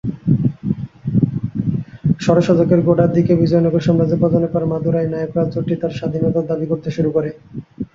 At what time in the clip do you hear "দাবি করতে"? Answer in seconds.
6.49-6.89